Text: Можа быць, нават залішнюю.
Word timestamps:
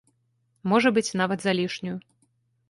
Можа 0.71 0.89
быць, 0.95 1.15
нават 1.21 1.39
залішнюю. 1.49 1.95